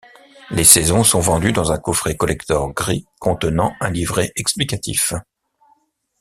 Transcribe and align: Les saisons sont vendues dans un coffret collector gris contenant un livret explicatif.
Les 0.49 0.63
saisons 0.63 1.03
sont 1.03 1.19
vendues 1.19 1.51
dans 1.53 1.71
un 1.71 1.77
coffret 1.77 2.17
collector 2.17 2.73
gris 2.73 3.05
contenant 3.19 3.75
un 3.81 3.91
livret 3.91 4.31
explicatif. 4.35 5.13